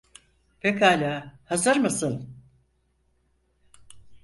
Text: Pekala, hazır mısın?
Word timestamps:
Pekala, 0.61 1.39
hazır 1.45 1.75
mısın? 1.77 2.35